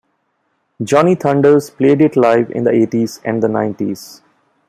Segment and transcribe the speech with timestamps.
[0.81, 4.23] Johnny Thunders played it live in the eighties and the nineties.